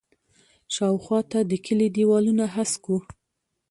شاوخوا 0.73 1.19
ته 1.31 1.39
د 1.49 1.53
کلي 1.65 1.87
دیوالونه 1.95 2.43
هسک 2.55 2.81
وو. 2.87 2.99